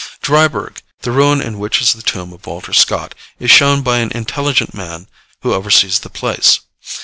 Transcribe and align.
Dryburgh, 0.23 0.81
the 1.03 1.11
ruin 1.11 1.41
in 1.41 1.59
which 1.59 1.79
is 1.79 1.93
the 1.93 2.01
tomb 2.01 2.33
of 2.33 2.47
Walter 2.47 2.73
Scott, 2.73 3.13
is 3.37 3.51
shown 3.51 3.83
by 3.83 3.99
an 3.99 4.09
intelligent 4.15 4.73
man 4.73 5.07
who 5.43 5.53
oversees 5.53 5.99
the 5.99 6.09
place. 6.09 6.61